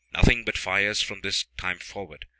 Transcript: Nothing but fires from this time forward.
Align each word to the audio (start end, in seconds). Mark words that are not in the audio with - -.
Nothing 0.11 0.43
but 0.45 0.57
fires 0.57 1.03
from 1.03 1.21
this 1.21 1.45
time 1.57 1.77
forward. 1.77 2.25